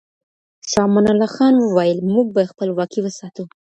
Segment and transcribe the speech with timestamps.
[0.69, 3.43] شاه امان الله خان وویل، موږ به خپلواکي وساتو.